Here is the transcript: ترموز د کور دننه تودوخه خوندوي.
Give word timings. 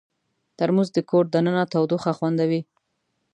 ترموز 0.57 0.89
د 0.95 0.99
کور 1.09 1.25
دننه 1.33 1.63
تودوخه 1.71 2.11
خوندوي. 2.17 2.61